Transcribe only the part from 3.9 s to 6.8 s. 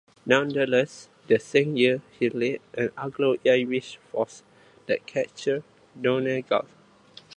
force that captured Donegal.